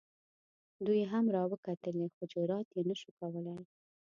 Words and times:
دوی 0.85 1.01
هم 1.11 1.25
را 1.35 1.43
وکتلې 1.51 2.05
خو 2.13 2.23
جرات 2.33 2.67
یې 2.77 2.81
نه 2.89 2.95
شو 3.01 3.09
کولی. 3.19 3.55